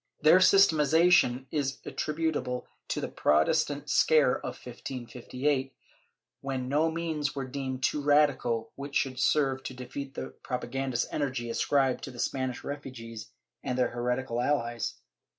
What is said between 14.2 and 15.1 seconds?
allies.